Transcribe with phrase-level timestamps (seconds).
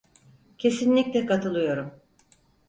[0.57, 1.91] Kesinlikle katılıyorum.